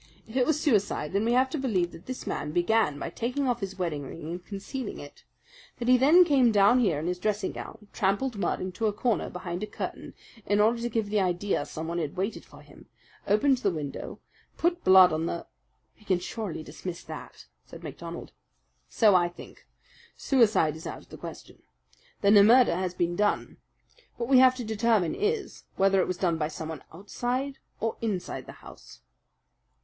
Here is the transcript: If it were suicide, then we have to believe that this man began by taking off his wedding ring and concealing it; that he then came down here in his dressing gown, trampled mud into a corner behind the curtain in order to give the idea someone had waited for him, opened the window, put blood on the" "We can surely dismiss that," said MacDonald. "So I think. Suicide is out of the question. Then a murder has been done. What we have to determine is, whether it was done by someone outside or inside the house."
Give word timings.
If 0.27 0.35
it 0.35 0.47
were 0.47 0.53
suicide, 0.53 1.13
then 1.13 1.25
we 1.25 1.33
have 1.33 1.51
to 1.51 1.59
believe 1.59 1.91
that 1.91 2.07
this 2.07 2.25
man 2.25 2.51
began 2.53 2.97
by 2.97 3.11
taking 3.11 3.47
off 3.47 3.59
his 3.59 3.77
wedding 3.77 4.01
ring 4.01 4.31
and 4.31 4.43
concealing 4.43 4.97
it; 4.99 5.25
that 5.77 5.87
he 5.87 5.95
then 5.95 6.25
came 6.25 6.51
down 6.51 6.79
here 6.79 6.97
in 6.97 7.05
his 7.05 7.19
dressing 7.19 7.51
gown, 7.51 7.87
trampled 7.93 8.35
mud 8.35 8.59
into 8.59 8.87
a 8.87 8.93
corner 8.93 9.29
behind 9.29 9.61
the 9.61 9.67
curtain 9.67 10.15
in 10.43 10.59
order 10.59 10.81
to 10.81 10.89
give 10.89 11.11
the 11.11 11.19
idea 11.19 11.67
someone 11.67 11.99
had 11.99 12.17
waited 12.17 12.43
for 12.43 12.63
him, 12.63 12.87
opened 13.27 13.59
the 13.59 13.69
window, 13.69 14.19
put 14.57 14.83
blood 14.83 15.13
on 15.13 15.27
the" 15.27 15.45
"We 15.99 16.03
can 16.05 16.17
surely 16.17 16.63
dismiss 16.63 17.03
that," 17.03 17.45
said 17.67 17.83
MacDonald. 17.83 18.31
"So 18.89 19.13
I 19.13 19.29
think. 19.29 19.67
Suicide 20.17 20.75
is 20.75 20.87
out 20.87 21.03
of 21.03 21.09
the 21.09 21.15
question. 21.17 21.61
Then 22.21 22.35
a 22.37 22.43
murder 22.43 22.75
has 22.75 22.95
been 22.95 23.15
done. 23.15 23.57
What 24.17 24.29
we 24.29 24.39
have 24.39 24.55
to 24.55 24.63
determine 24.63 25.13
is, 25.13 25.65
whether 25.75 26.01
it 26.01 26.07
was 26.07 26.17
done 26.17 26.39
by 26.39 26.47
someone 26.47 26.83
outside 26.91 27.59
or 27.79 27.97
inside 28.01 28.47
the 28.47 28.51
house." 28.63 29.01